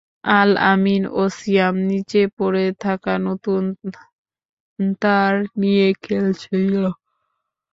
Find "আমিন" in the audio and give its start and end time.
0.67-1.03